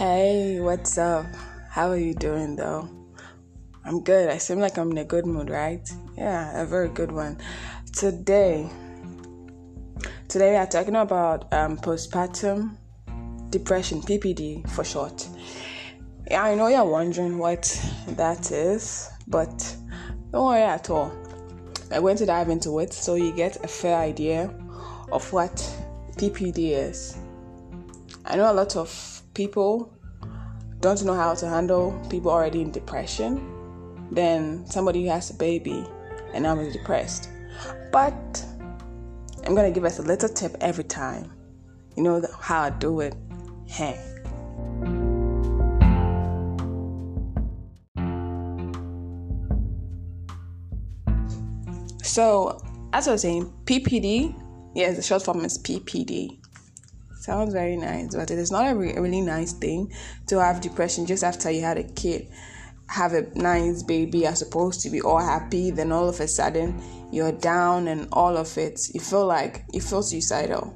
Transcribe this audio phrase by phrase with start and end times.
[0.00, 1.26] Hey, what's up?
[1.68, 2.88] How are you doing though?
[3.84, 4.30] I'm good.
[4.30, 5.86] I seem like I'm in a good mood, right?
[6.16, 7.36] Yeah, a very good one.
[7.92, 8.70] Today,
[10.26, 12.78] today we are talking about um, postpartum
[13.50, 15.28] depression, PPD for short.
[16.30, 17.64] Yeah, I know you're wondering what
[18.08, 19.76] that is, but
[20.32, 21.12] don't worry at all.
[21.92, 24.44] I'm going to dive into it so you get a fair idea
[25.12, 25.56] of what
[26.16, 27.18] PPD is.
[28.24, 29.92] I know a lot of people
[30.80, 33.46] don't know how to handle people already in depression
[34.10, 35.84] than somebody who has a baby
[36.32, 37.28] and now is depressed.
[37.92, 38.44] But
[39.44, 41.30] I'm gonna give us a little tip every time.
[41.96, 43.14] You know how I do it.
[43.66, 43.98] Hey.
[52.02, 52.60] So,
[52.92, 54.34] as I was saying, PPD,
[54.74, 56.39] yes, the short form is PPD.
[57.20, 59.92] Sounds very nice, but it is not a, re- really nice thing
[60.28, 62.26] to have depression just after you had a kid.
[62.88, 66.82] Have a nice baby, are supposed to be all happy, then all of a sudden
[67.12, 68.80] you're down and all of it.
[68.94, 70.74] You feel like you feel suicidal.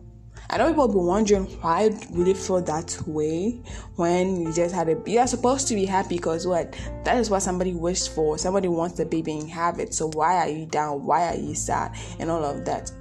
[0.51, 3.62] I know people be wondering why would you feel that way
[3.97, 5.12] when you just had a baby.
[5.12, 6.77] You're supposed to be happy because what?
[7.05, 8.36] That is what somebody wished for.
[8.36, 9.95] Somebody wants the baby and have it.
[9.95, 11.06] So why are you down?
[11.06, 11.97] Why are you sad?
[12.19, 12.92] And all of that.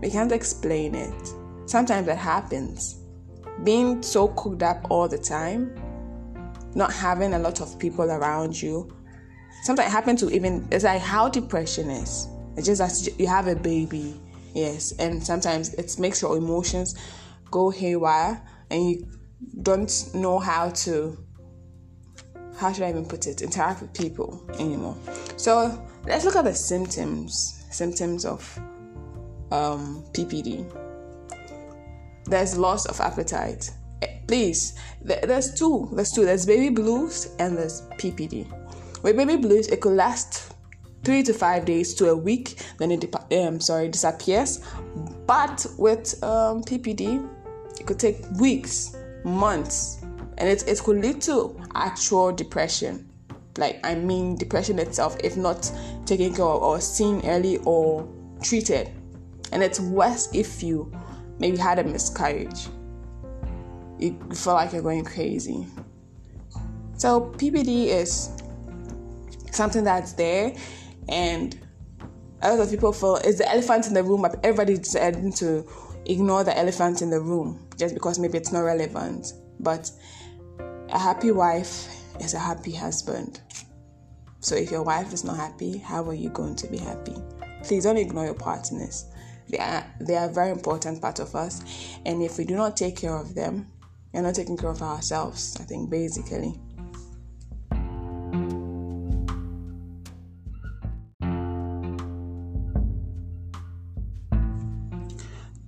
[0.00, 1.34] We can't explain it.
[1.66, 3.00] Sometimes that happens.
[3.62, 5.74] Being so cooked up all the time,
[6.74, 8.90] not having a lot of people around you.
[9.62, 12.28] Sometimes it happens to even it's like how depression is.
[12.56, 14.20] It's just that you have a baby
[14.54, 16.94] Yes, and sometimes it makes your emotions
[17.50, 19.08] go haywire and you
[19.62, 21.18] don't know how to
[22.56, 24.96] how should I even put it interact with people anymore.
[25.36, 28.56] So let's look at the symptoms symptoms of
[29.50, 30.83] um, PPD.
[32.26, 33.70] There's loss of appetite.
[34.02, 35.88] Eh, please, there's two.
[35.92, 36.24] There's two.
[36.24, 38.46] There's baby blues and there's PPD.
[39.02, 40.54] With baby blues, it could last
[41.04, 44.64] three to five days to a week, then it um, sorry disappears.
[45.26, 47.28] But with um, PPD,
[47.78, 50.02] it could take weeks, months,
[50.38, 53.10] and it, it could lead to actual depression.
[53.56, 55.70] Like I mean, depression itself, if not
[56.06, 58.08] taken care of or seen early or
[58.42, 58.90] treated,
[59.52, 60.90] and it's worse if you
[61.38, 62.68] maybe had a miscarriage.
[63.98, 65.66] You feel like you're going crazy.
[66.96, 68.30] So PPD is
[69.50, 70.54] something that's there
[71.08, 71.58] and
[72.42, 75.66] a lot of people feel it's the elephant in the room, but everybody's deciding to
[76.06, 79.32] ignore the elephant in the room just because maybe it's not relevant.
[79.60, 79.90] But
[80.90, 81.88] a happy wife
[82.20, 83.40] is a happy husband.
[84.40, 87.16] So if your wife is not happy, how are you going to be happy?
[87.62, 89.06] Please don't ignore your partners.
[89.48, 91.62] They are they are a very important part of us,
[92.06, 93.66] and if we do not take care of them,
[94.12, 95.56] we're not taking care of ourselves.
[95.60, 96.60] I think basically.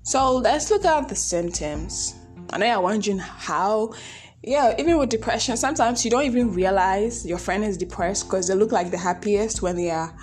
[0.07, 2.15] So let's look at the symptoms.
[2.51, 3.93] I know you're wondering how,
[4.41, 8.55] yeah, even with depression, sometimes you don't even realize your friend is depressed because they
[8.55, 10.17] look like the happiest when they are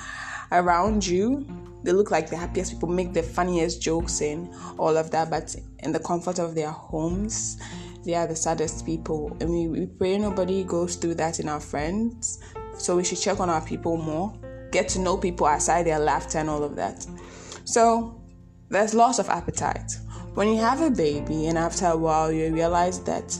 [0.54, 1.46] around you.
[1.84, 5.56] They look like the happiest people, make the funniest jokes and all of that, but
[5.80, 7.58] in the comfort of their homes,
[8.06, 9.36] they are the saddest people.
[9.42, 12.40] And we, we pray nobody goes through that in our friends.
[12.78, 14.34] So we should check on our people more,
[14.72, 17.06] get to know people outside their laughter and all of that.
[17.66, 18.22] So
[18.70, 19.92] there's loss of appetite.
[20.34, 23.38] When you have a baby and after a while you realize that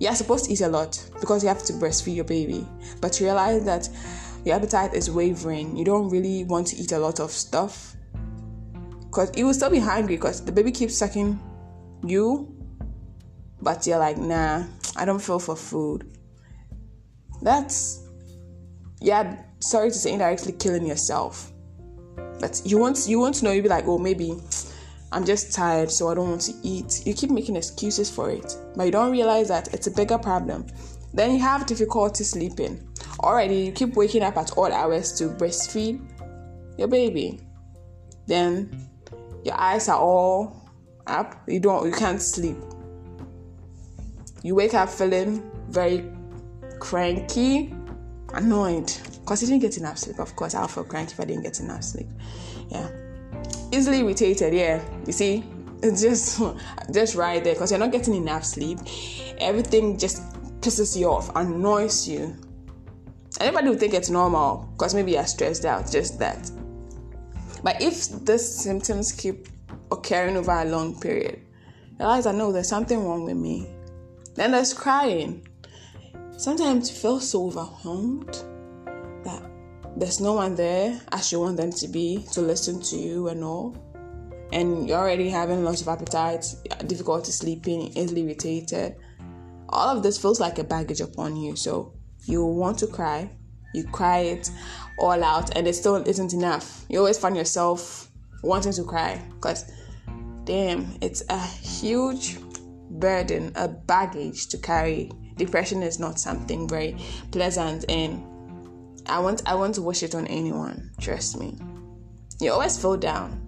[0.00, 2.66] you're supposed to eat a lot because you have to breastfeed your baby,
[3.00, 3.88] but you realize that
[4.44, 5.76] your appetite is wavering.
[5.76, 7.96] You don't really want to eat a lot of stuff
[9.12, 11.38] because you will still be hungry because the baby keeps sucking
[12.02, 12.54] you,
[13.60, 14.64] but you're like, nah,
[14.96, 16.16] I don't feel for food.
[17.42, 18.06] That's,
[19.00, 21.52] yeah, sorry to say, indirectly killing yourself.
[22.40, 24.40] But you want you want to know, you'll be like, oh, maybe
[25.12, 27.06] I'm just tired, so I don't want to eat.
[27.06, 30.66] You keep making excuses for it, but you don't realize that it's a bigger problem.
[31.14, 32.88] Then you have difficulty sleeping.
[33.20, 36.00] Already, you keep waking up at all hours to breastfeed
[36.78, 37.40] your baby.
[38.26, 38.88] Then
[39.44, 40.70] your eyes are all
[41.06, 41.42] up.
[41.46, 41.86] You don't.
[41.86, 42.56] You can't sleep.
[44.42, 46.10] You wake up feeling very
[46.80, 47.74] cranky,
[48.34, 50.18] annoyed because you didn't get enough sleep.
[50.18, 52.08] Of course, I'll feel cranky if I didn't get enough sleep.
[52.70, 52.90] Yeah
[53.72, 55.42] easily irritated yeah you see
[55.82, 56.40] it's just
[56.92, 58.78] just right there because you're not getting enough sleep
[59.38, 60.22] everything just
[60.62, 62.34] pisses you off annoys you
[63.40, 66.50] anybody would think it's normal because maybe you're stressed out just that
[67.62, 69.48] but if these symptoms keep
[69.90, 71.40] occurring over a long period
[71.98, 73.68] realize i know there's something wrong with me
[74.34, 75.46] then there's crying
[76.36, 78.32] sometimes you feel so overwhelmed
[79.24, 79.42] that
[79.96, 83.44] there's no one there as you want them to be to listen to you and
[83.44, 83.76] all.
[84.52, 86.44] And you're already having lots of appetite,
[86.86, 88.96] difficulty sleeping, easily irritated.
[89.72, 91.56] All of this feels like a baggage upon you.
[91.56, 93.30] So you want to cry,
[93.74, 94.50] you cry it
[94.98, 96.84] all out, and it still isn't enough.
[96.88, 98.10] You always find yourself
[98.42, 99.70] wanting to cry because,
[100.44, 102.38] damn, it's a huge
[102.90, 105.10] burden, a baggage to carry.
[105.36, 106.96] Depression is not something very
[107.30, 108.22] pleasant, and
[109.06, 110.90] I want I want to wish it on anyone.
[111.00, 111.58] Trust me.
[112.40, 113.40] You always fall down.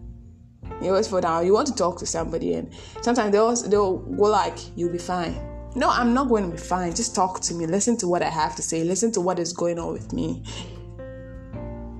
[0.81, 1.45] You always fall down.
[1.47, 2.73] You want to talk to somebody, and
[3.03, 6.95] sometimes they'll they'll go like, "You'll be fine." No, I'm not going to be fine.
[6.95, 7.67] Just talk to me.
[7.67, 8.85] Listen to what I have to say.
[8.85, 10.45] Listen to what is going on with me.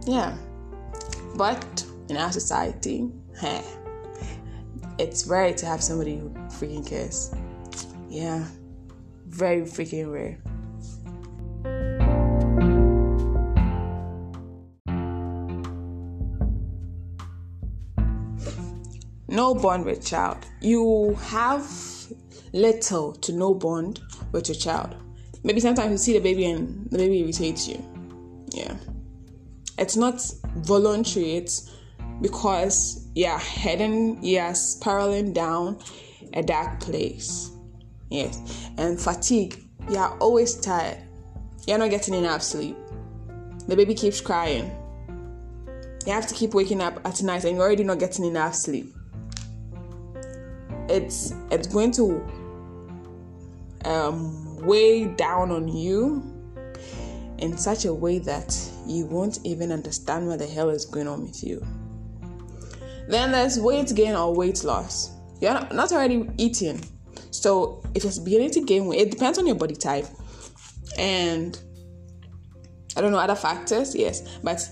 [0.07, 0.37] Yeah.
[1.35, 3.11] But in our society,
[4.99, 7.35] it's rare to have somebody who freaking cares.
[8.09, 8.47] Yeah.
[9.27, 10.39] Very freaking rare.
[19.27, 20.47] No born with child.
[20.61, 21.65] You have
[22.55, 24.01] little to no bond
[24.33, 24.95] with your child.
[25.43, 27.85] Maybe sometimes you see the baby and the baby irritates you.
[28.51, 28.77] Yeah.
[29.77, 30.25] It's not
[30.59, 31.71] voluntary, it's
[32.23, 35.81] because you're heading, you're spiraling down
[36.33, 37.51] a dark place.
[38.09, 38.71] Yes.
[38.79, 40.99] And fatigue, you're always tired.
[41.67, 42.77] You're not getting enough sleep.
[43.67, 44.71] The baby keeps crying.
[46.07, 48.95] You have to keep waking up at night and you're already not getting enough sleep.
[50.89, 52.23] It's it's going to
[53.85, 56.23] um, weigh down on you
[57.39, 61.23] in such a way that you won't even understand what the hell is going on
[61.23, 61.65] with you.
[63.09, 65.11] Then there's weight gain or weight loss.
[65.41, 66.83] You're not, already eating.
[67.31, 70.07] So if it's beginning to gain weight, it depends on your body type.
[70.97, 71.59] And
[72.97, 74.67] I don't know other factors, yes, but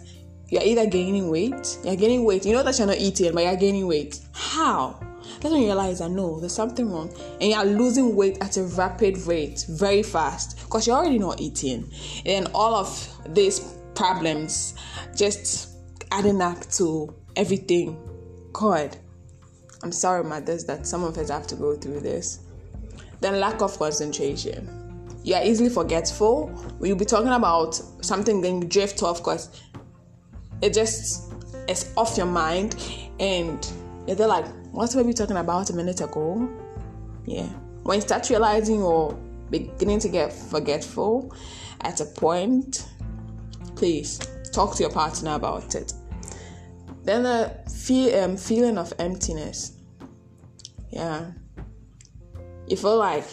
[0.48, 2.46] you're either gaining weight, you're gaining weight.
[2.46, 4.20] You know that you're not eating, but you're gaining weight.
[4.32, 4.98] How?
[5.42, 8.62] That's when you realize that no, there's something wrong, and you're losing weight at a
[8.62, 11.92] rapid rate, very fast, because you're already not eating,
[12.24, 13.58] and all of these
[13.96, 14.74] problems
[15.16, 15.70] just
[16.12, 17.98] adding up to everything.
[18.52, 18.96] God,
[19.82, 22.38] I'm sorry, mothers, that some of us have to go through this.
[23.20, 25.10] Then lack of concentration.
[25.24, 26.52] You are easily forgetful.
[26.80, 29.60] You'll be talking about something, then you drift off because
[30.60, 31.32] it just
[31.68, 32.76] is off your mind,
[33.18, 33.66] and
[34.06, 36.48] you're like, what were we talking about a minute ago?
[37.26, 37.46] Yeah.
[37.82, 39.12] When you start realizing or
[39.50, 41.34] beginning to get forgetful
[41.82, 42.86] at a point,
[43.76, 44.18] please
[44.50, 45.92] talk to your partner about it.
[47.04, 49.72] Then the feel, um, feeling of emptiness.
[50.90, 51.32] Yeah.
[52.66, 53.26] You feel like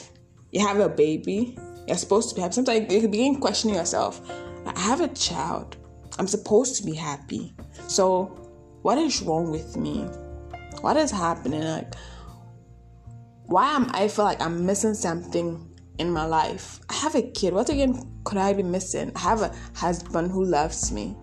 [0.52, 1.58] you have a baby,
[1.88, 2.56] you're supposed to be happy.
[2.56, 4.22] Sometimes you begin questioning yourself.
[4.66, 5.78] I have a child.
[6.18, 7.54] I'm supposed to be happy.
[7.88, 8.26] So,
[8.82, 10.06] what is wrong with me?
[10.81, 11.64] What is happening?
[11.64, 11.94] Like,
[13.46, 15.68] why am I feel like I'm missing something
[15.98, 16.80] in my life?
[16.90, 17.54] I have a kid.
[17.54, 19.12] What again could I be missing?
[19.16, 21.18] I have a husband who loves me,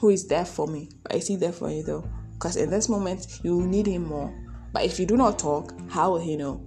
[0.00, 0.88] who is there for me.
[1.02, 2.08] But is he there for you though?
[2.32, 4.32] Because in this moment, you need him more.
[4.72, 6.64] But if you do not talk, how will he know?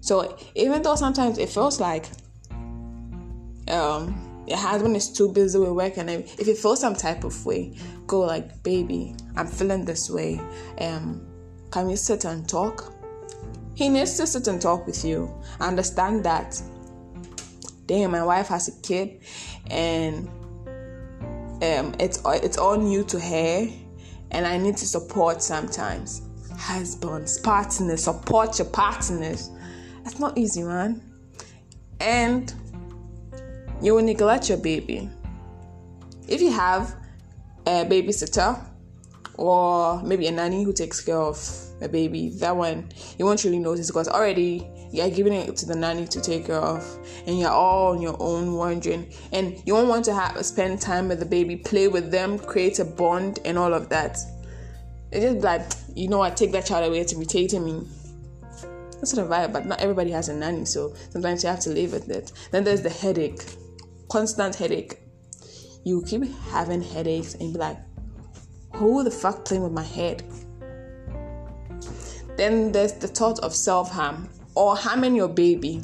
[0.00, 2.06] So even though sometimes it feels like
[3.68, 7.44] um your husband is too busy with work and if you feel some type of
[7.44, 10.40] way, go like, baby, I'm feeling this way.
[10.80, 11.25] Um
[11.76, 12.94] can we sit and talk?
[13.74, 15.30] He needs to sit and talk with you.
[15.60, 16.58] Understand that,
[17.84, 19.20] damn, my wife has a kid
[19.70, 20.26] and
[21.62, 23.68] um, it's, it's all new to her
[24.30, 26.22] and I need to support sometimes.
[26.56, 29.50] Husbands, partners, support your partners.
[30.02, 31.02] That's not easy, man.
[32.00, 32.54] And
[33.82, 35.10] you will neglect your baby.
[36.26, 36.96] If you have
[37.66, 38.66] a babysitter
[39.38, 41.38] or maybe a nanny who takes care of
[41.80, 42.88] a baby, that one
[43.18, 46.56] you won't really notice because already you're giving it to the nanny to take care
[46.56, 46.84] of,
[47.26, 51.08] and you're all on your own wondering, and you don't want to have spend time
[51.08, 54.18] with the baby, play with them, create a bond, and all of that.
[55.12, 55.62] It's just like
[55.94, 57.86] you know, I take that child away, it's irritating me.
[58.92, 61.70] That's sort of vibe, but not everybody has a nanny, so sometimes you have to
[61.70, 62.32] live with it.
[62.50, 63.44] Then there's the headache,
[64.10, 65.00] constant headache.
[65.84, 67.76] You keep having headaches and be like,
[68.74, 70.22] who the fuck playing with my head?
[72.36, 75.82] Then there's the thought of self harm or harming your baby.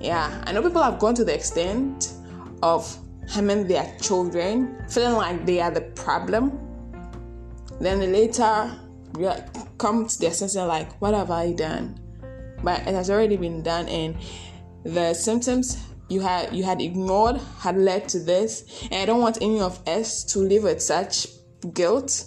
[0.00, 2.12] Yeah, I know people have gone to the extent
[2.62, 2.98] of
[3.28, 6.58] harming their children, feeling like they are the problem.
[7.80, 8.78] Then later
[9.78, 11.98] come to their senses like, what have I done?
[12.62, 14.16] But it has already been done, and
[14.84, 19.36] the symptoms you had you had ignored had led to this and i don't want
[19.42, 21.26] any of us to live with such
[21.72, 22.24] guilt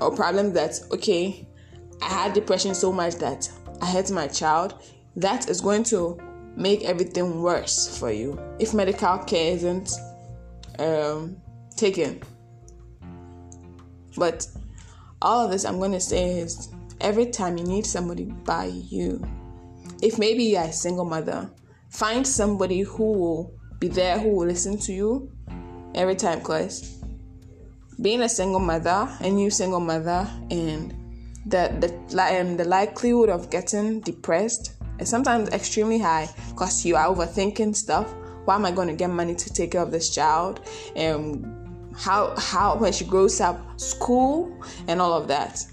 [0.00, 1.46] or problem that okay
[2.02, 3.50] i had depression so much that
[3.82, 4.74] i hurt my child
[5.16, 6.18] that is going to
[6.56, 9.92] make everything worse for you if medical care isn't
[10.78, 11.36] um,
[11.76, 12.20] taken.
[14.16, 14.46] But
[15.22, 19.22] all of this i'm going to say is every time you need somebody by you
[20.02, 21.50] if maybe you're a single mother
[21.90, 25.30] find somebody who will be there who will listen to you
[25.94, 26.99] every time because
[28.02, 30.94] being a single mother a new single mother and
[31.46, 37.06] the the, um, the likelihood of getting depressed is sometimes extremely high because you are
[37.06, 38.12] overthinking stuff.
[38.44, 40.60] Why am i going to get money to take care of this child?
[40.96, 41.56] And
[41.96, 44.52] how how when she grows up school
[44.86, 45.64] and all of that.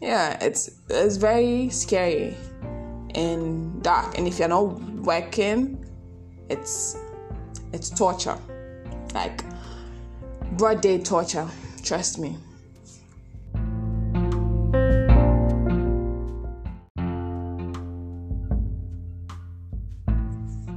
[0.00, 2.36] Yeah it's it's very scary
[3.14, 4.16] and dark.
[4.16, 5.84] And if you're not working
[6.48, 6.96] it's
[7.72, 8.38] it's torture.
[9.14, 9.42] Like
[10.52, 11.48] broad day torture
[11.88, 12.36] trust me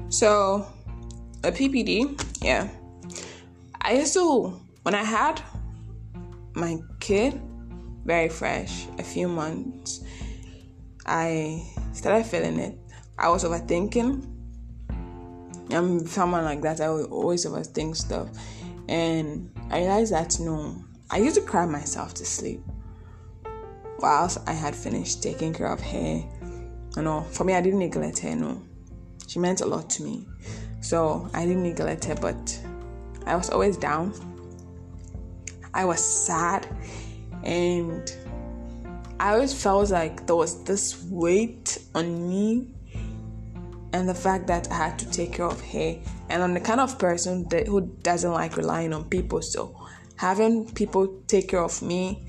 [0.10, 0.66] so
[1.44, 2.68] a ppd yeah
[3.82, 5.42] i used to when i had
[6.56, 7.40] my kid
[8.06, 10.04] very fresh a few months
[11.06, 11.62] i
[11.94, 12.78] started feeling it.
[13.18, 14.28] I was overthinking.
[15.72, 16.82] I'm someone like that.
[16.82, 18.30] I always overthink stuff.
[18.90, 22.64] And I realized that no, I used to cry myself to sleep
[24.00, 26.24] whilst I had finished taking care of her.
[26.96, 28.34] You know, for me, I didn't neglect her.
[28.34, 28.62] No,
[29.28, 30.26] she meant a lot to me.
[30.80, 32.58] So I didn't neglect her, but
[33.26, 34.14] I was always down.
[35.74, 36.66] I was sad
[37.44, 38.10] and
[39.20, 42.74] I always felt like there was this weight on me
[43.92, 46.00] and the fact that I had to take care of her.
[46.30, 49.42] And I'm the kind of person that who doesn't like relying on people.
[49.42, 49.81] So
[50.22, 52.24] having people take care of me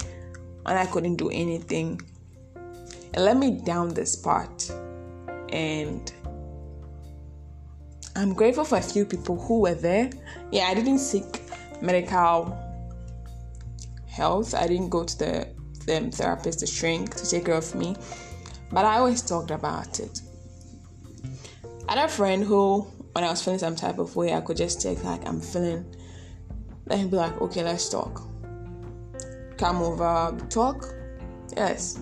[0.64, 2.00] and I couldn't do anything,
[3.12, 4.70] it let me down this part.
[5.50, 6.10] And
[8.16, 10.08] I'm grateful for a few people who were there.
[10.50, 11.42] Yeah, I didn't seek
[11.82, 12.58] medical
[14.08, 14.54] health.
[14.54, 15.46] I didn't go to the
[16.14, 17.94] therapist, the shrink, to take care of me.
[18.70, 20.22] But I always talked about it.
[21.86, 24.56] I had a friend who, when I was feeling some type of way, I could
[24.56, 25.84] just take like I'm feeling.
[26.90, 28.22] Him be like, okay, let's talk.
[29.56, 30.94] Come over, talk.
[31.56, 32.00] Yes.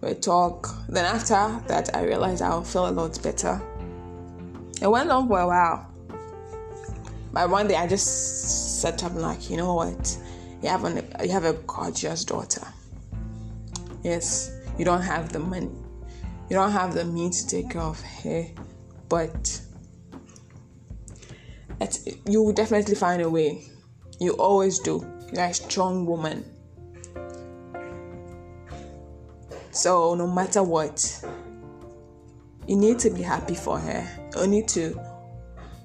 [0.00, 0.68] We talk.
[0.88, 3.60] Then after that, I realized I'll feel a lot better.
[4.80, 5.92] It went on for a while.
[7.32, 10.16] But one day I just sat up and like, you know what?
[10.62, 12.66] you have an you have a gorgeous daughter.
[14.02, 15.70] Yes, you don't have the money,
[16.48, 18.46] you don't have the means to take care of her,
[19.08, 19.60] but
[22.26, 23.64] you will definitely find a way.
[24.20, 25.06] You always do.
[25.32, 26.44] You're a strong woman.
[29.70, 31.24] So no matter what,
[32.66, 34.30] you need to be happy for her.
[34.36, 35.00] You need to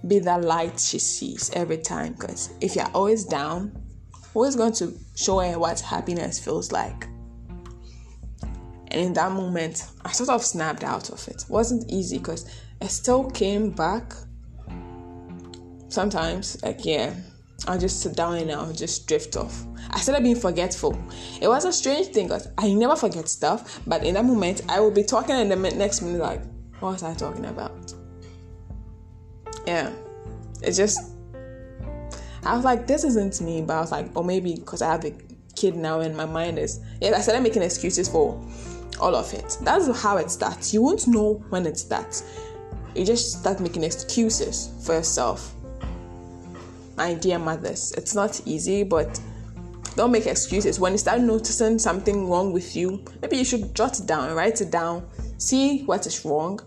[0.08, 2.14] be that light she sees every time.
[2.14, 3.82] Because if you're always down,
[4.34, 7.08] always going to show her what happiness feels like.
[8.94, 11.44] And in that moment, I sort of snapped out of it.
[11.44, 12.50] it wasn't easy because
[12.82, 14.14] I still came back.
[15.94, 17.14] Sometimes, like, yeah,
[17.68, 19.64] I'll just sit down and I'll just drift off.
[19.92, 20.98] I started being forgetful.
[21.40, 24.80] It was a strange thing because I never forget stuff, but in that moment, I
[24.80, 26.42] will be talking in the next minute, like,
[26.80, 27.94] what was I talking about?
[29.68, 29.92] Yeah,
[30.64, 31.00] it just
[32.44, 35.06] I was like, this isn't me, but I was like, or maybe because I have
[35.06, 35.14] a
[35.56, 38.44] kid now and my mind is, yeah, I started making excuses for
[39.00, 39.60] all of it.
[39.62, 40.74] That's how it starts.
[40.74, 42.24] You won't know when it starts.
[42.96, 45.54] You just start making excuses for yourself.
[46.96, 49.20] My dear mothers, it's not easy, but
[49.96, 50.80] don't make excuses.
[50.80, 54.62] When you start noticing something wrong with you, maybe you should jot it down, write
[54.62, 55.08] it down,
[55.38, 56.60] see what is wrong,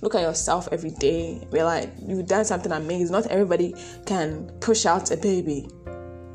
[0.00, 1.46] look at yourself every day.
[1.50, 3.12] Realize you've done something amazing.
[3.12, 3.74] Not everybody
[4.06, 5.68] can push out a baby.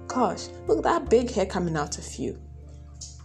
[0.07, 2.39] Gosh, look at that big hair coming out of you.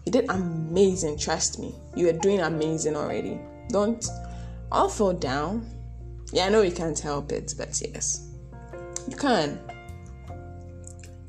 [0.06, 1.74] You did amazing, trust me.
[1.94, 3.38] You are doing amazing already.
[3.68, 4.04] Don't
[4.72, 5.68] all fall down.
[6.32, 8.28] Yeah, I know you can't help it, but yes,
[9.08, 9.60] you can.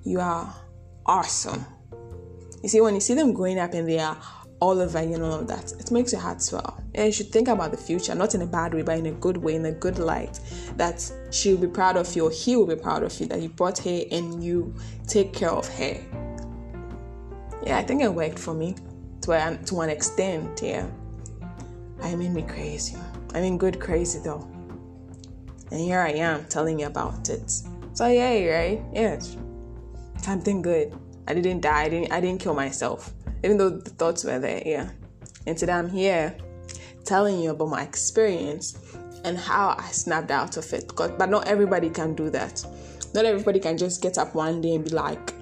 [0.04, 0.54] You are
[1.06, 1.66] awesome.
[2.64, 4.18] You see, when you see them growing up and they are
[4.60, 6.82] all over you and all of that, it makes your heart swell.
[6.94, 9.12] And you should think about the future, not in a bad way, but in a
[9.12, 10.40] good way, in a good light.
[10.78, 13.50] That she'll be proud of you, or he will be proud of you, that you
[13.50, 14.74] brought her and you
[15.08, 15.98] take care of her.
[17.66, 18.76] Yeah, I think it worked for me
[19.22, 20.62] to an, to an extent.
[20.64, 20.88] Yeah,
[22.02, 22.98] I made me crazy.
[23.34, 24.48] I mean, good crazy though.
[25.72, 27.52] And here I am telling you about it.
[27.94, 28.84] So yay, right?
[28.94, 29.38] Yes.
[30.22, 30.94] Something good.
[31.28, 31.84] I didn't die.
[31.84, 32.12] I didn't.
[32.12, 33.14] I didn't kill myself,
[33.44, 34.62] even though the thoughts were there.
[34.66, 34.90] Yeah.
[35.48, 36.36] And today I'm here
[37.06, 38.78] telling you about my experience
[39.24, 40.92] and how I snapped out of it.
[40.96, 42.64] But not everybody can do that.
[43.14, 45.34] Not everybody can just get up one day and be like,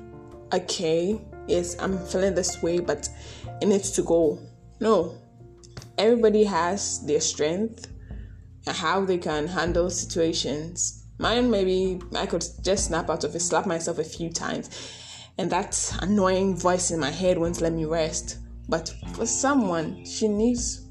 [0.54, 3.10] okay, yes, I'm feeling this way, but
[3.62, 4.40] it needs to go.
[4.80, 5.18] No.
[5.98, 7.88] Everybody has their strength
[8.66, 10.99] and how they can handle situations.
[11.20, 14.70] Mine, maybe I could just snap out of it, slap myself a few times,
[15.38, 18.38] and that annoying voice in my head won't let me rest.
[18.70, 20.88] But for someone, she needs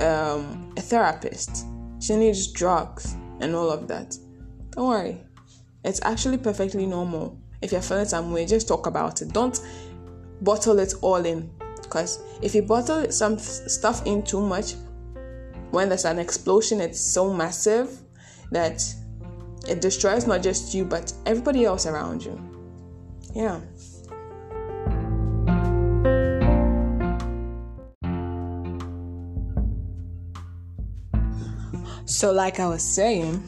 [0.00, 1.64] um, a therapist.
[2.00, 4.16] She needs drugs and all of that.
[4.70, 5.22] Don't worry.
[5.84, 7.38] It's actually perfectly normal.
[7.62, 9.32] If you're feeling some way, just talk about it.
[9.32, 9.60] Don't
[10.40, 11.50] bottle it all in.
[11.82, 14.74] Because if you bottle some stuff in too much,
[15.70, 18.02] when there's an explosion, it's so massive
[18.50, 18.82] that
[19.68, 22.40] it destroys not just you, but everybody else around you.
[23.34, 23.60] Yeah.
[32.06, 33.46] So, like I was saying,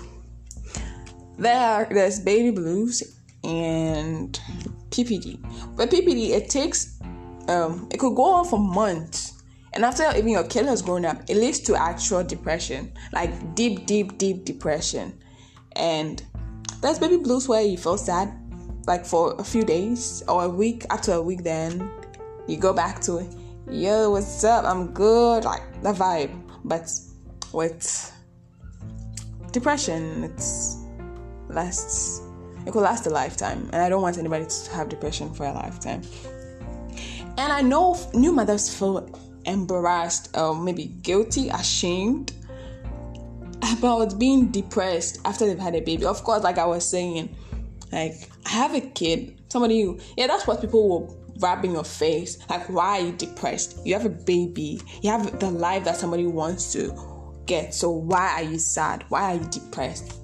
[1.39, 3.03] there are, there's baby blues
[3.43, 4.39] and
[4.91, 5.41] PPD.
[5.77, 7.01] But PPD, it takes,
[7.49, 9.30] um, it could go on for months.
[9.73, 13.87] And after even your kid has grown up, it leads to actual depression, like deep,
[13.87, 15.19] deep, deep depression.
[15.77, 16.23] And
[16.81, 18.33] there's baby blues where you feel sad,
[18.87, 20.85] like for a few days or a week.
[20.91, 21.91] After a week, then
[22.49, 23.25] you go back to,
[23.71, 24.65] yo, what's up?
[24.65, 26.37] I'm good, like the vibe.
[26.65, 26.91] But
[27.53, 28.13] with
[29.53, 30.77] depression it's
[31.49, 32.23] lasts
[32.67, 35.53] it could last a lifetime and i don't want anybody to have depression for a
[35.53, 36.03] lifetime
[37.39, 39.09] and i know new mothers feel
[39.51, 42.33] embarrassed or maybe guilty ashamed
[43.79, 47.35] about being depressed after they've had a baby of course like i was saying
[47.93, 51.85] like i have a kid somebody who yeah that's what people will rub in your
[51.85, 55.97] face like why are you depressed you have a baby you have the life that
[55.97, 56.91] somebody wants to
[57.51, 57.75] get.
[57.75, 59.05] So why are you sad?
[59.09, 60.21] Why are you depressed?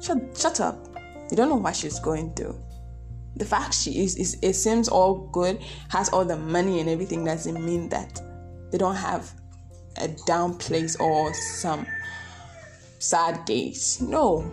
[0.00, 0.86] Shut shut up.
[1.30, 2.56] You don't know what she's going through.
[3.40, 7.24] The fact she is, is it seems all good, has all the money and everything
[7.24, 8.20] doesn't mean that
[8.70, 9.32] they don't have
[9.96, 11.86] a down place or some
[12.98, 14.00] sad days.
[14.02, 14.44] No.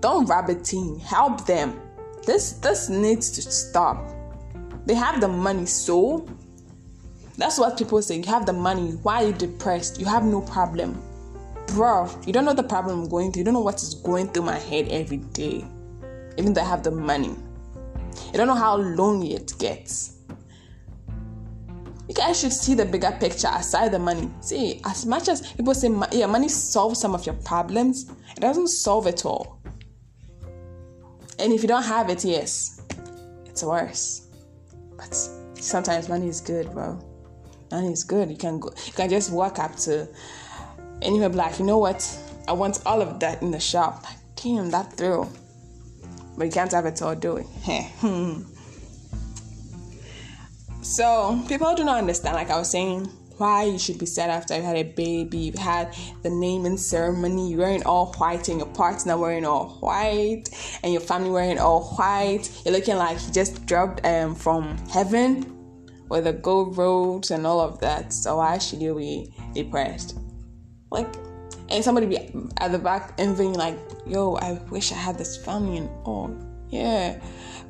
[0.00, 1.00] Don't rabbit team.
[1.00, 1.80] Help them.
[2.26, 4.06] This this needs to stop.
[4.84, 6.28] They have the money, so
[7.36, 8.18] that's what people say.
[8.18, 8.90] You have the money.
[9.02, 9.98] Why are you depressed?
[9.98, 11.02] You have no problem
[11.68, 13.40] bro, you don't know the problem I'm going through.
[13.40, 15.64] You don't know what is going through my head every day,
[16.36, 17.36] even though I have the money.
[18.26, 20.18] You don't know how lonely it gets.
[22.08, 24.30] You guys should see the bigger picture aside the money.
[24.40, 28.68] See, as much as people say, yeah, money solves some of your problems, it doesn't
[28.68, 29.60] solve it all.
[31.38, 32.80] And if you don't have it, yes,
[33.44, 34.28] it's worse.
[34.96, 35.14] But
[35.54, 36.98] sometimes money is good, bro.
[37.70, 38.30] Money is good.
[38.30, 38.70] You can go.
[38.86, 40.08] You can just walk up to
[41.00, 42.18] be like, you know what?
[42.48, 44.06] I want all of that in the shop.
[44.36, 45.30] Damn, that thrill.
[46.38, 47.46] But you can't have it all, do it.
[50.82, 53.06] so people do not understand, like I was saying,
[53.38, 57.50] why you should be sad after you had a baby, you've had the naming ceremony,
[57.50, 60.48] you're wearing all white, and your partner wearing all white,
[60.84, 62.48] and your family wearing all white.
[62.64, 65.54] You're looking like you just dropped um from heaven
[66.08, 68.12] with the gold robes and all of that.
[68.12, 70.18] So why should you be depressed?
[70.90, 71.16] Like,
[71.70, 72.16] and somebody be
[72.58, 76.36] at the back envying, like, yo, I wish I had this family and all.
[76.70, 77.20] Yeah,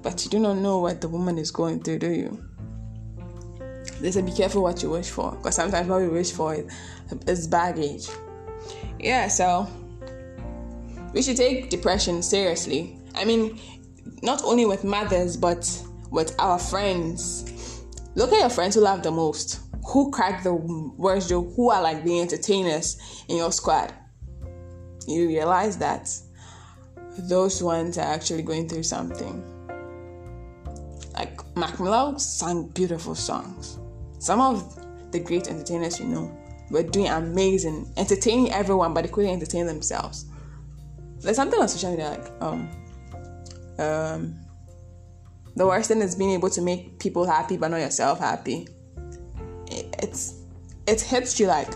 [0.03, 2.45] but you do not know what the woman is going through, do you?
[4.01, 6.73] They say be careful what you wish for, because sometimes what we wish for is,
[7.27, 8.09] is baggage.
[8.99, 9.69] Yeah, so
[11.15, 12.99] we should take depression seriously.
[13.15, 13.59] I mean,
[14.23, 15.69] not only with mothers, but
[16.11, 17.83] with our friends.
[18.15, 21.83] Look at your friends who love the most who cracked the worst joke, who are
[21.83, 23.93] like the entertainers in your squad.
[25.07, 26.11] You realize that
[27.21, 29.43] those ones are actually going through something.
[31.15, 33.79] Like Mac Miller sang beautiful songs.
[34.19, 36.37] Some of the great entertainers you know
[36.71, 40.27] were doing amazing, entertaining everyone, but they couldn't entertain themselves.
[41.21, 42.69] There's something on social media like um
[43.79, 44.35] um
[45.57, 48.69] the worst thing is being able to make people happy but not yourself happy
[50.03, 50.35] it's
[50.87, 51.69] it hits you like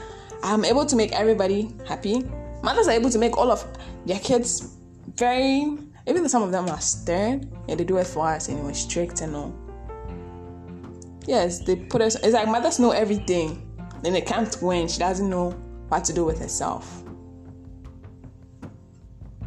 [0.42, 2.24] I'm able to make everybody happy.
[2.62, 3.64] Mothers are able to make all of
[4.06, 4.76] their kids
[5.16, 8.72] very even though some of them are stern, yeah, they do it for us anyway,
[8.72, 9.54] strict and all.
[11.26, 13.68] Yes, they put us it's like mothers know everything.
[14.02, 14.88] Then they can't win.
[14.88, 15.50] She doesn't know
[15.88, 17.02] what to do with herself.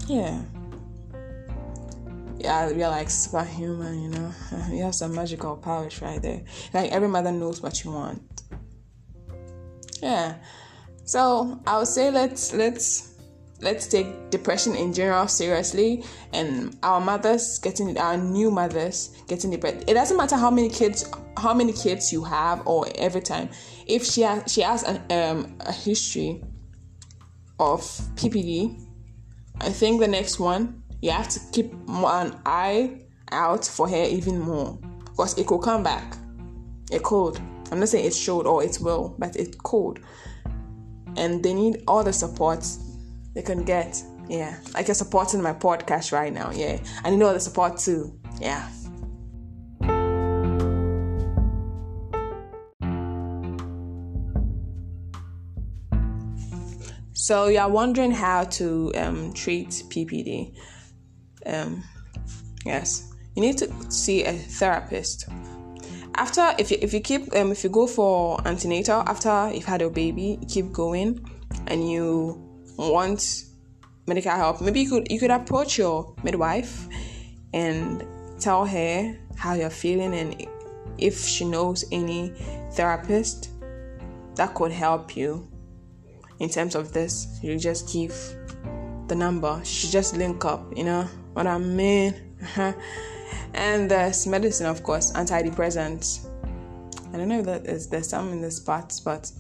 [0.08, 0.42] yeah.
[2.38, 4.32] Yeah, we are like superhuman, you know.
[4.70, 6.44] You have some magical powers right there.
[6.74, 8.22] Like every mother knows what you want.
[10.02, 10.36] Yeah.
[11.06, 13.16] So I would say let's let's
[13.62, 16.04] let's take depression in general seriously
[16.34, 19.88] and our mothers getting our new mothers getting depressed.
[19.88, 23.50] It doesn't matter how many kids how many kids you have or every time
[23.88, 26.42] if she has she has an, um, a history
[27.60, 27.82] of
[28.16, 28.82] ppd
[29.62, 34.40] i think the next one you have to keep an eye out for her even
[34.40, 36.18] more because it could come back.
[36.92, 37.40] It could
[37.76, 40.02] i'm not saying it should or it will but it could
[41.18, 42.66] and they need all the support
[43.34, 44.02] they can get.
[44.28, 46.52] Yeah, like you're supporting my podcast right now.
[46.52, 48.18] Yeah, I need all the support too.
[48.40, 48.68] Yeah.
[57.14, 60.56] So you're wondering how to um, treat PPD.
[61.46, 61.84] Um,
[62.66, 65.28] yes, you need to see a therapist
[66.18, 69.82] after if you, if you keep um, if you go for antenatal after you've had
[69.82, 71.24] your baby you keep going
[71.68, 72.42] and you
[72.78, 73.44] want
[74.08, 76.88] medical help maybe you could you could approach your midwife
[77.54, 78.06] and
[78.40, 80.48] tell her how you're feeling and
[80.98, 82.30] if she knows any
[82.74, 83.50] therapist
[84.36, 85.48] that could help you.
[86.40, 88.14] In terms of this you just give
[89.08, 89.62] the number.
[89.64, 92.16] She just link up you know what i mean
[93.54, 96.28] and there's medicine, of course, antidepressants.
[97.14, 99.32] I don't know if that is there's some in the spots, but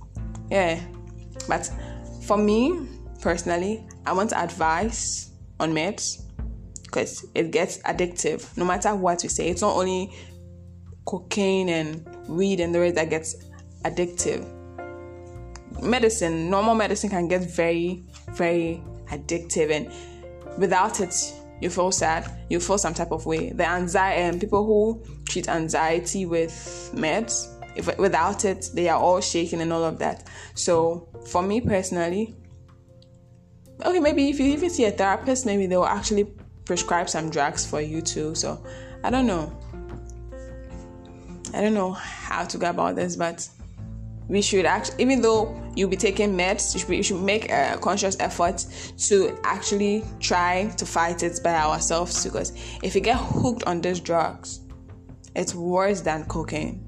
[0.49, 0.79] yeah.
[1.47, 1.69] But
[2.23, 2.87] for me
[3.21, 6.21] personally, I want advice on meds
[6.83, 8.55] because it gets addictive.
[8.57, 10.13] No matter what you say, it's not only
[11.05, 13.35] cocaine and weed and the rest that gets
[13.83, 14.51] addictive.
[15.81, 19.91] Medicine, normal medicine can get very, very addictive, and
[20.57, 21.13] without it,
[21.61, 23.51] you feel sad, you feel some type of way.
[23.51, 26.51] The anxiety, um, people who treat anxiety with
[26.93, 30.27] meds, if without it, they are all shaking and all of that.
[30.53, 32.35] So for me personally,
[33.85, 36.25] okay, maybe if you even see a therapist, maybe they will actually
[36.65, 38.35] prescribe some drugs for you too.
[38.35, 38.63] So
[39.03, 39.51] I don't know.
[41.53, 43.47] I don't know how to go about this, but
[44.27, 47.77] we should actually, even though you'll be taking meds, you should, you should make a
[47.79, 48.65] conscious effort
[48.97, 52.23] to actually try to fight it by ourselves.
[52.23, 54.61] Because if you get hooked on these drugs,
[55.35, 56.81] it's worse than cocaine.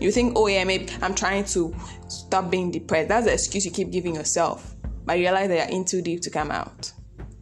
[0.00, 1.74] You think, oh yeah, maybe I'm trying to
[2.08, 3.08] stop being depressed.
[3.08, 4.74] That's the excuse you keep giving yourself.
[5.04, 6.92] But you realize that you're in too deep to come out.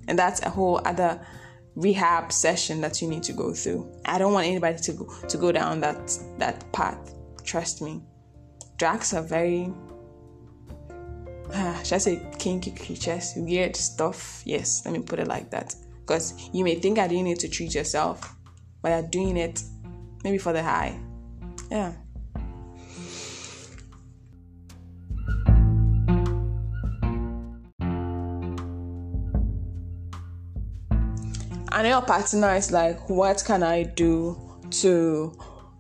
[0.07, 1.25] And that's a whole other
[1.75, 3.91] rehab session that you need to go through.
[4.05, 7.15] I don't want anybody to go to go down that that path.
[7.45, 8.03] Trust me
[8.79, 9.73] drugs are very
[11.53, 14.43] uh, should I say kinky creatures, weird stuff.
[14.45, 15.75] Yes, let me put it like that.
[16.01, 18.35] Because you may think you're doing it to treat yourself,
[18.81, 19.63] but you're doing it
[20.25, 20.99] maybe for the high.
[21.71, 21.93] Yeah.
[31.71, 35.39] And your partner is like, what can I do to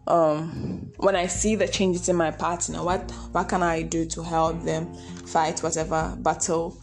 [0.08, 4.22] um, when I see the changes in my partner, what what can I do to
[4.22, 4.92] help them
[5.26, 6.76] fight whatever battle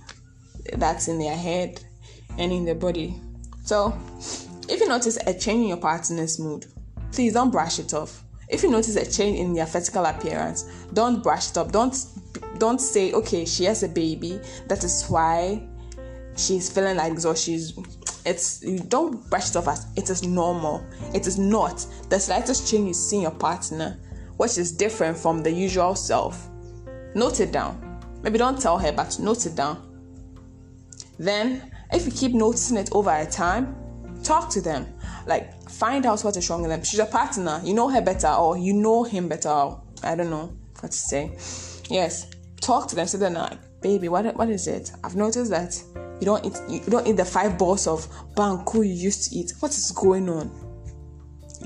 [0.73, 1.83] that's in their head
[2.37, 3.19] and in their body?
[3.63, 3.97] So,
[4.69, 6.65] if you notice a change in your partner's mood,
[7.11, 8.23] please don't brush it off.
[8.47, 11.71] If you notice a change in their physical appearance, don't brush it off.
[11.71, 11.95] Don't
[12.59, 14.39] don't say, okay, she has a baby.
[14.67, 15.67] That is why
[16.37, 17.73] she's feeling like or she's
[18.25, 20.85] it's you don't brush it off as it is normal.
[21.13, 21.85] It is not.
[22.09, 23.99] The slightest change you see in your partner,
[24.37, 26.49] which is different from the usual self.
[27.13, 27.81] Note it down.
[28.23, 29.81] Maybe don't tell her, but note it down.
[31.19, 33.75] Then, if you keep noticing it over a time,
[34.23, 34.87] talk to them.
[35.27, 36.83] Like find out what is wrong with them.
[36.83, 37.61] She's a partner.
[37.63, 39.49] You know her better, or you know him better.
[40.03, 41.37] I don't know what to say.
[41.89, 43.07] Yes, talk to them.
[43.07, 44.91] Say, so "Then, like, baby, what what is it?
[45.03, 45.81] I've noticed that
[46.19, 49.53] you don't eat you don't eat the five balls of banku you used to eat.
[49.59, 50.51] What is going on?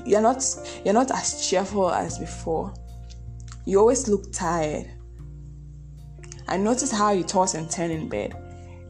[0.04, 0.44] You're not
[0.84, 2.74] you're not as cheerful as before.
[3.66, 4.90] You always look tired.
[6.48, 8.34] I notice how you toss and turn in bed.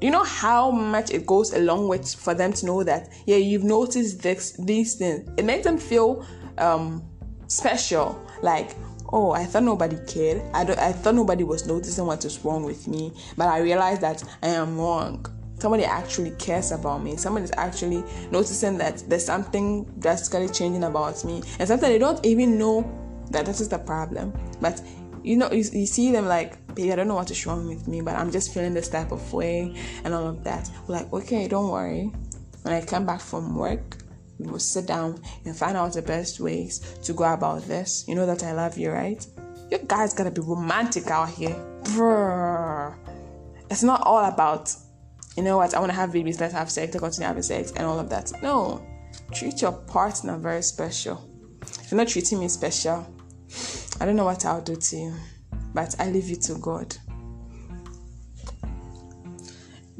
[0.00, 3.36] Do you know how much it goes along with for them to know that yeah
[3.36, 5.28] you've noticed this these things?
[5.36, 6.26] It makes them feel
[6.58, 7.02] um
[7.48, 8.18] special.
[8.42, 8.74] Like
[9.12, 12.86] oh i thought nobody cared I, I thought nobody was noticing what is wrong with
[12.88, 15.26] me but i realized that i am wrong
[15.60, 21.24] somebody actually cares about me somebody is actually noticing that there's something drastically changing about
[21.24, 22.90] me and sometimes they don't even know
[23.30, 24.80] that this is the problem but
[25.22, 27.86] you know, you, you see them like, baby, I don't know what is wrong with
[27.88, 30.70] me, but I'm just feeling this type of way and all of that.
[30.86, 32.12] We're like, okay, don't worry.
[32.62, 33.98] When I come back from work,
[34.38, 38.04] we will sit down and find out the best ways to go about this.
[38.08, 39.24] You know that I love you, right?
[39.70, 41.56] You guys gotta be romantic out here.
[41.94, 42.96] Brr.
[43.70, 44.74] It's not all about,
[45.36, 47.86] you know what, I wanna have babies, let's have sex, let's continue having sex, and
[47.86, 48.32] all of that.
[48.42, 48.86] No.
[49.32, 51.28] Treat your partner very special.
[51.62, 53.06] If you're not treating me special,
[54.00, 55.14] I don't know what I'll do to you,
[55.74, 56.96] but I leave you to God.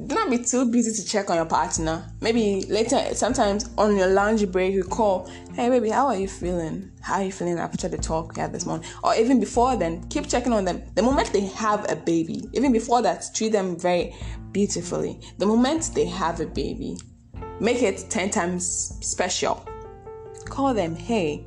[0.07, 2.11] Do not be too busy to check on your partner.
[2.23, 6.91] Maybe later, sometimes on your lunch break, you call, Hey, baby, how are you feeling?
[7.03, 8.89] How are you feeling after the talk we had this morning?
[9.05, 10.83] Or even before then, keep checking on them.
[10.95, 14.15] The moment they have a baby, even before that, treat them very
[14.53, 15.21] beautifully.
[15.37, 16.97] The moment they have a baby,
[17.61, 19.67] make it 10 times special.
[20.47, 21.45] Call them, Hey,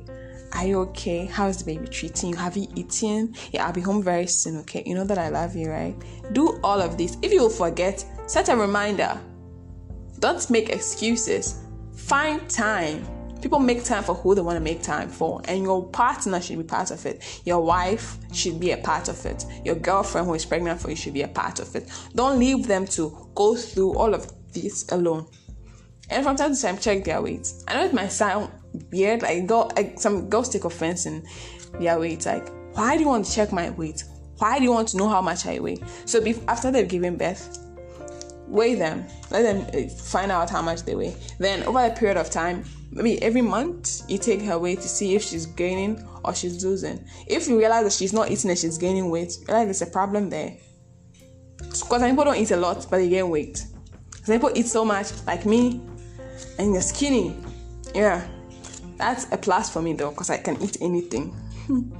[0.52, 1.26] are you okay?
[1.26, 2.36] How's the baby treating you?
[2.36, 3.34] Have you eaten?
[3.50, 4.84] Yeah, I'll be home very soon, okay?
[4.86, 5.96] You know that I love you, right?
[6.32, 7.16] Do all of this.
[7.22, 9.20] If you forget, set a reminder.
[10.18, 11.60] Don't make excuses.
[11.96, 13.06] Find time.
[13.40, 16.56] People make time for who they want to make time for, and your partner should
[16.56, 17.42] be part of it.
[17.44, 19.44] Your wife should be a part of it.
[19.64, 21.90] Your girlfriend who is pregnant for you should be a part of it.
[22.14, 25.26] Don't leave them to go through all of this alone.
[26.08, 27.52] And from time to time, check their weight.
[27.68, 28.50] I know it might sound
[28.90, 29.22] weird.
[29.22, 31.26] Like, go, some girls take offense in
[31.78, 32.24] their weight.
[32.24, 34.04] Like, why do you want to check my weight?
[34.38, 35.78] Why do you want to know how much I weigh?
[36.06, 37.58] So, be, after they've given birth,
[38.46, 39.06] weigh them.
[39.30, 41.16] Let them eh, find out how much they weigh.
[41.38, 45.14] Then, over a period of time, maybe every month, you take her weight to see
[45.14, 47.04] if she's gaining or she's losing.
[47.26, 50.30] If you realize that she's not eating and she's gaining weight, realize there's a problem
[50.30, 50.56] there.
[51.58, 53.58] Because some people don't eat a lot, but they gain weight.
[54.24, 55.80] Some people eat so much, like me,
[56.58, 57.36] and you're skinny.
[57.94, 58.26] Yeah,
[58.96, 61.34] that's a plus for me though, because I can eat anything.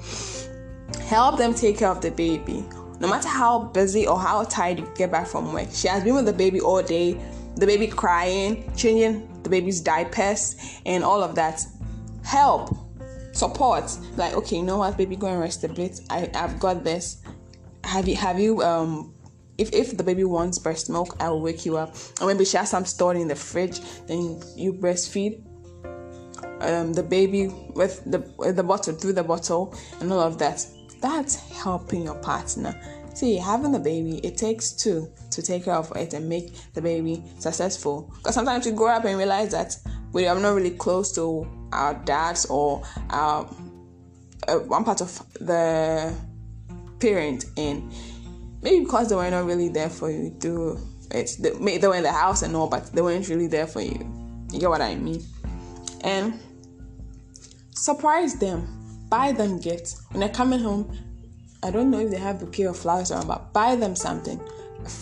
[1.09, 2.65] Help them take care of the baby.
[3.01, 6.15] No matter how busy or how tired you get back from work, she has been
[6.15, 7.21] with the baby all day,
[7.57, 11.65] the baby crying, changing the baby's diapers, and all of that.
[12.23, 12.75] Help,
[13.33, 13.97] support.
[14.17, 16.01] Like, okay, you know what, baby, go and rest a bit.
[16.11, 17.23] I, I've got this.
[17.85, 19.15] Have you have you um
[19.59, 21.95] if, if the baby wants breast milk, I will wake you up.
[22.21, 25.45] Or maybe she has some stored in the fridge, then you breastfeed
[26.61, 30.67] um, the baby with the with the bottle through the bottle and all of that.
[31.05, 32.75] That's helping your partner.
[33.13, 36.81] See, having the baby, it takes two to take care of it and make the
[36.81, 38.11] baby successful.
[38.17, 39.77] Because sometimes we grow up and realize that
[40.13, 43.47] we are not really close to our dads or our,
[44.49, 46.15] uh, one part of the
[47.01, 47.93] parent, and
[48.63, 50.79] maybe because they were not really there for you to
[51.11, 53.83] it they, they were in the house and all but they weren't really there for
[53.83, 55.23] you you get what i mean
[56.01, 56.41] and
[57.73, 58.74] surprise them
[59.15, 60.03] buy them gifts.
[60.11, 60.85] When they're coming home
[61.63, 64.41] i don't know if they have bouquet of flowers around but buy them something.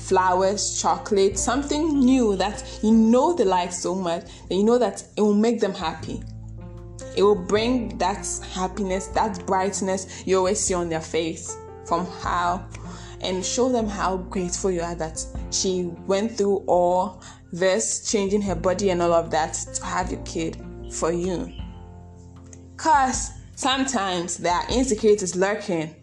[0.09, 5.03] Flowers chocolate something new that you know they like so much that you know that
[5.17, 6.23] it will make them happy.
[7.17, 12.65] It will bring that happiness that brightness you always see on their face from how
[13.23, 17.23] and show them how grateful you are that she went through all
[17.53, 21.53] this, changing her body and all of that to have your kid for you.
[22.77, 25.95] Because sometimes there are insecurities lurking.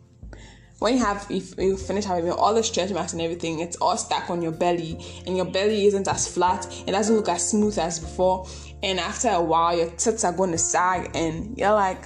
[0.80, 3.98] When you have, if you finish having all the stretch marks and everything, it's all
[3.98, 7.78] stuck on your belly, and your belly isn't as flat, it doesn't look as smooth
[7.78, 8.48] as before.
[8.82, 12.06] And after a while, your tits are going to sag, and you're like,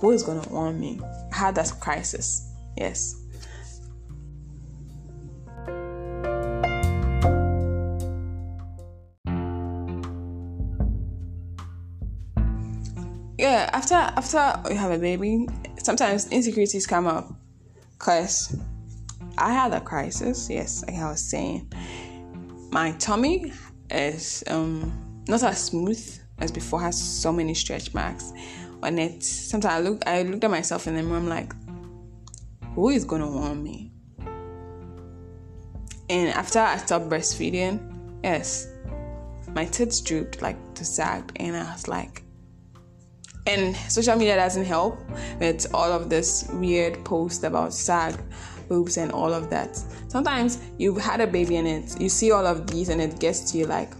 [0.00, 0.98] who is going to want me?
[1.30, 2.48] I had that crisis.
[2.76, 3.21] Yes.
[13.72, 15.48] After after you have a baby
[15.78, 17.32] sometimes insecurities come up.
[17.98, 18.56] Because
[19.38, 21.72] i had a crisis yes like i was saying.
[22.70, 23.52] My tummy
[23.90, 24.92] is um
[25.28, 28.32] not as smooth as before has so many stretch marks
[28.82, 29.22] on it.
[29.22, 31.52] Sometimes i look i looked at myself in the mirror i'm like
[32.74, 33.92] who is gonna want me?
[36.08, 37.80] And after i stopped breastfeeding
[38.24, 38.68] yes
[39.54, 42.22] my tits drooped like to sagged and i was like
[43.46, 45.00] and social media doesn't help
[45.40, 48.14] with all of this weird post about sag
[48.68, 49.76] boobs and all of that.
[50.08, 53.50] Sometimes you've had a baby and it you see all of these and it gets
[53.52, 53.90] to you like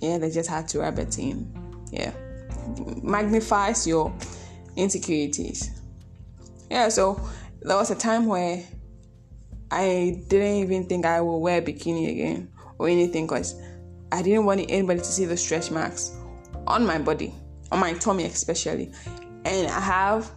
[0.00, 1.50] yeah they just had to rub it in.
[1.90, 2.12] Yeah.
[3.02, 4.12] Magnifies your
[4.76, 5.70] insecurities.
[6.70, 7.20] Yeah so
[7.62, 8.62] there was a time where
[9.72, 13.60] i didn't even think i would wear bikini again or anything because
[14.12, 16.16] i didn't want anybody to see the stretch marks
[16.68, 17.34] on my body
[17.76, 18.90] on my tummy especially
[19.44, 20.30] and i have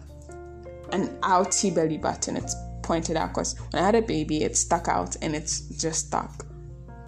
[0.92, 2.36] an outy belly button.
[2.36, 6.06] It's pointed out because when I had a baby, it stuck out and it's just
[6.08, 6.46] stuck.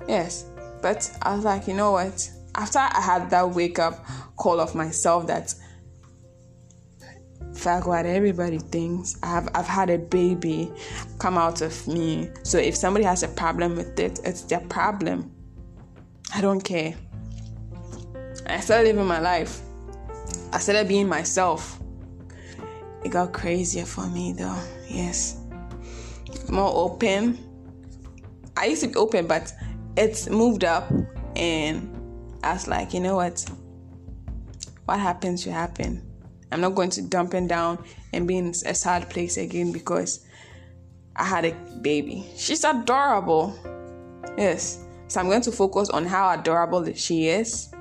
[0.09, 0.45] Yes,
[0.81, 2.31] but I was like, you know what?
[2.55, 4.05] After I had that wake up
[4.37, 5.55] call of myself that
[7.55, 9.17] fuck what everybody thinks.
[9.23, 10.73] I've I've had a baby
[11.19, 12.31] come out of me.
[12.43, 15.31] So if somebody has a problem with it, it's their problem.
[16.35, 16.95] I don't care.
[18.47, 19.61] I started living my life.
[20.53, 21.81] I started being myself.
[23.05, 24.59] It got crazier for me though.
[24.89, 25.41] Yes.
[26.49, 27.39] More open.
[28.57, 29.53] I used to be open, but
[29.97, 30.93] it's moved up
[31.37, 31.89] and
[32.45, 33.45] I was like, you know what?
[34.85, 36.07] What happens should happen.
[36.51, 40.27] I'm not going to dump it down and be in a sad place again because
[41.17, 42.27] I had a baby.
[42.37, 43.59] She's adorable.
[44.37, 44.85] Yes.
[45.09, 47.73] So I'm going to focus on how adorable she is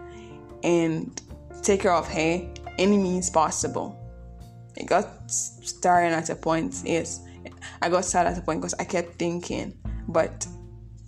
[0.64, 1.22] and
[1.62, 3.98] take care of her any means possible.
[4.76, 7.22] It got starting at a point, yes.
[7.82, 10.48] I got sad at a point because I kept thinking, but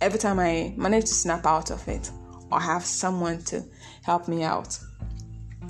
[0.00, 2.10] every time I managed to snap out of it
[2.50, 3.64] or have someone to
[4.02, 4.78] help me out,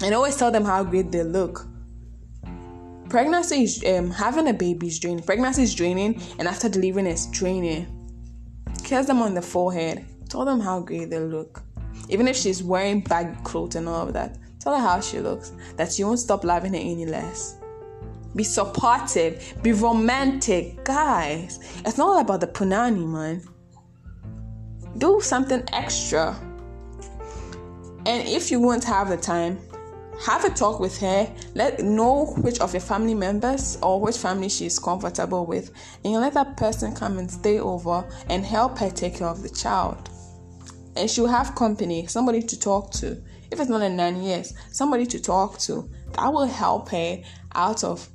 [0.02, 1.66] and always tell them how great they look.
[3.09, 5.22] Pregnancy is um, having a baby is draining.
[5.22, 7.87] Pregnancy is draining, and after delivering, it's draining.
[8.83, 10.04] Kiss them on the forehead
[10.35, 11.62] Tell them how great they look.
[12.09, 15.53] Even if she's wearing baggy clothes and all of that, tell her how she looks.
[15.77, 17.59] That you won't stop loving her any less.
[18.35, 19.55] Be supportive.
[19.62, 20.85] Be romantic.
[20.85, 23.42] Guys, it's not all about the punani, man.
[24.98, 26.37] Do something extra.
[28.07, 29.59] And if you won't have the time,
[30.20, 34.48] have a talk with her let know which of your family members or which family
[34.48, 35.72] she's comfortable with
[36.05, 39.42] and you let that person come and stay over and help her take care of
[39.42, 40.09] the child
[40.96, 43.20] and she'll have company, somebody to talk to.
[43.50, 45.88] If it's not a nanny, yes, somebody to talk to.
[46.12, 47.22] That will help her
[47.54, 48.09] out of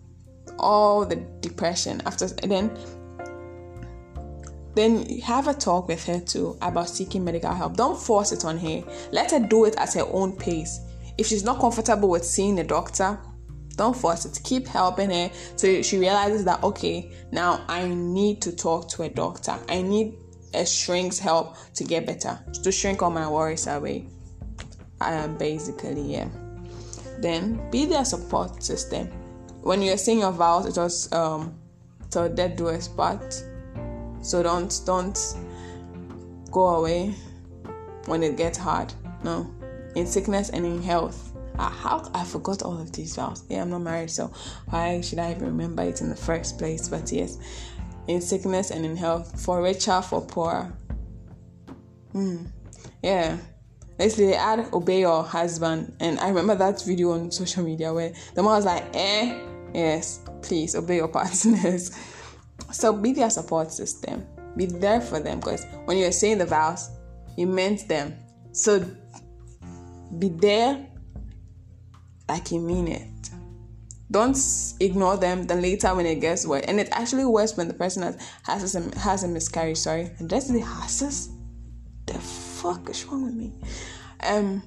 [0.57, 2.77] all the depression after then
[4.75, 7.75] then have a talk with her too about seeking medical help.
[7.75, 8.83] Don't force it on her.
[9.11, 10.79] Let her do it at her own pace.
[11.17, 13.19] If she's not comfortable with seeing a doctor,
[13.75, 14.39] don't force it.
[14.43, 19.09] Keep helping her so she realizes that okay, now I need to talk to a
[19.09, 19.57] doctor.
[19.67, 20.17] I need
[20.53, 24.07] a shrink's help to get better, to shrink all my worries away.
[25.37, 26.27] Basically, yeah.
[27.19, 29.07] Then be their support system.
[29.61, 31.53] When you're saying your vows, it was um
[32.09, 33.43] till death do us part.
[34.21, 35.17] So don't don't
[36.51, 37.13] go away
[38.05, 38.93] when it gets hard.
[39.23, 39.53] No,
[39.95, 41.25] in sickness and in health.
[41.57, 43.43] Uh, how I forgot all of these vows.
[43.49, 44.31] Yeah, I'm not married, so
[44.69, 46.87] why should I even remember it in the first place?
[46.87, 47.37] But yes,
[48.07, 50.71] in sickness and in health, for richer, for poor.
[52.13, 52.47] Mm.
[53.03, 53.37] Yeah.
[53.99, 55.93] Basically, they add obey your husband.
[55.99, 59.37] And I remember that video on social media where the man was like, eh,
[59.73, 61.91] yes, please obey your partners.
[62.71, 64.25] so be their support system.
[64.55, 66.89] Be there for them because when you're saying the vows,
[67.37, 68.15] you meant them.
[68.53, 68.83] So
[70.17, 70.87] be there
[72.27, 73.29] like you mean it
[74.11, 74.37] don't
[74.79, 78.01] ignore them then later when it gets worse and it actually worse when the person
[78.03, 81.38] has has a, has a miscarriage sorry and that's the has the
[82.61, 83.51] fuck is wrong with me
[84.23, 84.61] um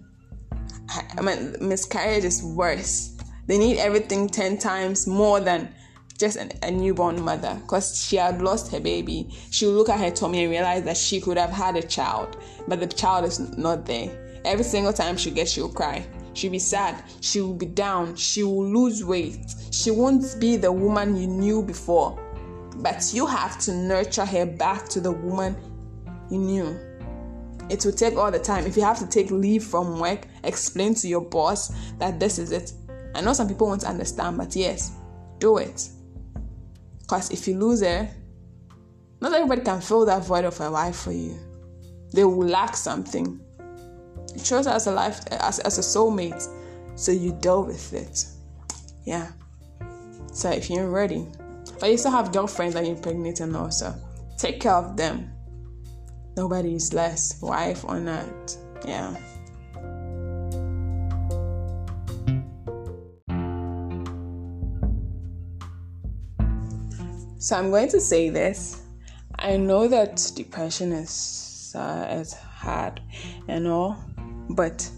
[1.16, 5.74] I mean miscarriage is worse they need everything 10 times more than
[6.18, 9.98] just an, a newborn mother because she had lost her baby she will look at
[10.00, 12.36] her tummy and realize that she could have had a child
[12.68, 16.58] but the child is not there every single time she gets she'll cry She'll be
[16.58, 17.04] sad.
[17.20, 18.16] She will be down.
[18.16, 19.54] She will lose weight.
[19.70, 22.18] She won't be the woman you knew before.
[22.76, 25.56] But you have to nurture her back to the woman
[26.30, 26.78] you knew.
[27.72, 28.66] It will take all the time.
[28.66, 32.52] If you have to take leave from work, explain to your boss that this is
[32.52, 32.74] it.
[33.14, 34.92] I know some people won't understand, but yes,
[35.38, 35.88] do it.
[37.00, 38.10] Because if you lose her,
[39.22, 41.38] not everybody can fill that void of a life for you.
[42.12, 43.40] They will lack something.
[44.34, 46.46] You chose as a life as, as a soulmate,
[46.94, 48.26] so you deal with it.
[49.06, 49.32] Yeah.
[50.34, 51.26] So if you're ready,
[51.80, 53.94] but you still have girlfriends that you impregnate and also
[54.36, 55.31] take care of them.
[56.36, 58.56] Nobody is less, wife or not.
[58.86, 59.16] Yeah.
[67.38, 68.82] So I'm going to say this.
[69.36, 73.00] I know that depression is uh, is hard
[73.48, 73.96] and all,
[74.50, 74.88] but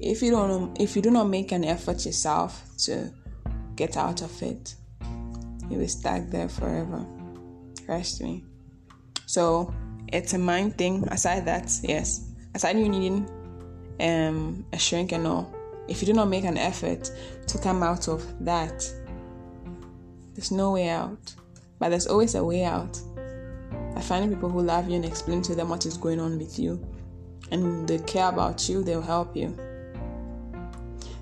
[0.00, 3.12] if you don't if you do not make an effort yourself to
[3.76, 4.74] get out of it,
[5.70, 7.06] you will stuck there forever.
[7.86, 8.44] Trust me.
[9.26, 9.72] So
[10.12, 11.04] it's a mind thing.
[11.08, 12.28] Aside that, yes.
[12.54, 13.28] Aside you needing
[14.00, 15.54] um a shrink and all,
[15.88, 17.10] if you do not make an effort
[17.46, 18.84] to come out of that,
[20.34, 21.34] There's no way out.
[21.78, 23.00] But there's always a way out.
[23.94, 26.58] By finding people who love you and explain to them what is going on with
[26.58, 26.84] you.
[27.50, 29.56] And they care about you, they'll help you.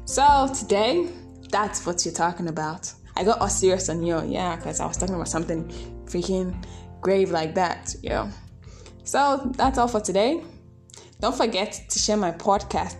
[0.04, 1.08] So today,
[1.50, 2.92] that's what you're talking about.
[3.16, 5.68] I got all serious on you, yeah, because I was talking about something
[6.04, 6.54] freaking
[7.00, 8.30] grave like that, yeah.
[9.10, 10.40] So that's all for today.
[11.18, 12.94] Don't forget to share my podcast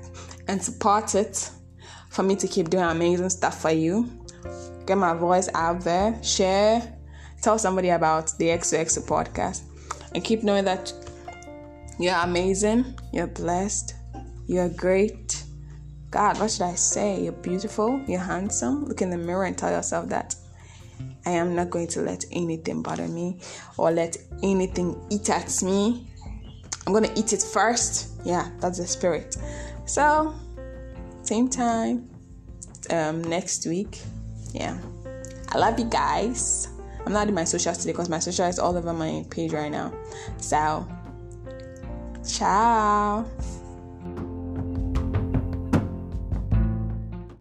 [0.48, 1.48] and support it
[2.08, 4.10] for me to keep doing amazing stuff for you.
[4.86, 6.82] Get my voice out there, share,
[7.42, 9.62] tell somebody about the XOXO podcast,
[10.12, 10.92] and keep knowing that
[12.00, 13.94] you're amazing, you're blessed,
[14.48, 15.44] you're great.
[16.10, 17.22] God, what should I say?
[17.22, 18.84] You're beautiful, you're handsome.
[18.86, 20.34] Look in the mirror and tell yourself that.
[21.26, 23.38] I am not going to let anything bother me
[23.76, 26.06] or let anything eat at me.
[26.86, 28.10] I'm going to eat it first.
[28.24, 29.36] Yeah, that's the spirit.
[29.84, 30.34] So,
[31.22, 32.08] same time
[32.90, 34.00] um, next week.
[34.52, 34.78] Yeah.
[35.52, 36.68] I love you guys.
[37.06, 39.70] I'm not in my socials today because my social is all over my page right
[39.70, 39.92] now.
[40.38, 40.86] So,
[42.26, 43.26] ciao.